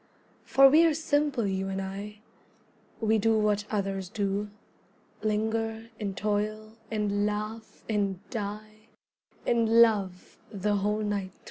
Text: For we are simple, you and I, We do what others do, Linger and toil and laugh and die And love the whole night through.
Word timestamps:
For 0.45 0.67
we 0.67 0.83
are 0.87 0.95
simple, 0.95 1.45
you 1.45 1.67
and 1.69 1.79
I, 1.79 2.21
We 2.99 3.19
do 3.19 3.37
what 3.37 3.65
others 3.69 4.09
do, 4.09 4.49
Linger 5.21 5.91
and 5.99 6.17
toil 6.17 6.75
and 6.89 7.27
laugh 7.27 7.83
and 7.87 8.19
die 8.31 8.87
And 9.45 9.69
love 9.83 10.39
the 10.51 10.77
whole 10.77 11.03
night 11.03 11.29
through. 11.33 11.37